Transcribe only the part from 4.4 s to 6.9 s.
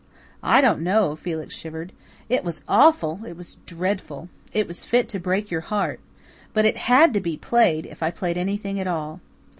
It was fit to break your heart. But it